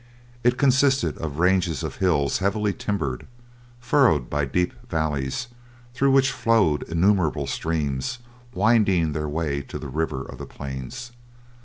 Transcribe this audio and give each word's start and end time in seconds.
It 0.43 0.57
consisted 0.57 1.15
of 1.19 1.37
ranges 1.37 1.83
of 1.83 1.97
hills 1.97 2.39
heavily 2.39 2.73
timbered, 2.73 3.27
furrowed 3.79 4.31
by 4.31 4.45
deep 4.45 4.73
valleys, 4.89 5.47
through 5.93 6.09
which 6.09 6.31
flowed 6.31 6.81
innumerable 6.89 7.45
streams, 7.45 8.17
winding 8.51 9.11
their 9.11 9.29
way 9.29 9.61
to 9.61 9.77
the 9.77 9.89
river 9.89 10.23
of 10.23 10.39
the 10.39 10.47
plains. 10.47 11.11